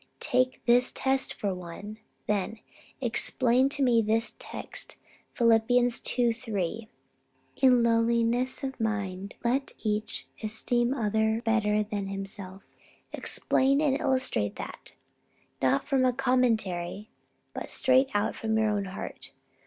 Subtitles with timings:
[0.19, 2.57] Take this test for one, then.
[3.01, 3.67] Explain
[4.05, 4.97] this text
[5.35, 6.25] to me: Phil.
[6.25, 6.33] ii.
[6.33, 6.87] 3
[7.61, 12.67] "In lowliness of mind let each esteem other better than himself."
[13.13, 14.93] Explain and illustrate that.
[15.61, 17.11] Not from a commentary,
[17.53, 19.33] but straight out from your own heart.